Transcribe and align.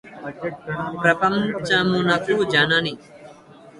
ప్రపంచమునకు 1.03 2.35
జనని 2.53 2.93